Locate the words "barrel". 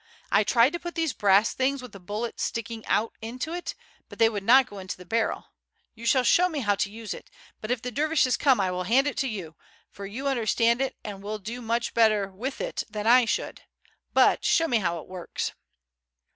5.05-5.53